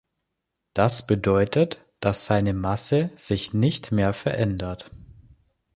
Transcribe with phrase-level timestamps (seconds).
[0.73, 4.89] Das bedeutet, dass seine Masse sich nicht mehr verändert.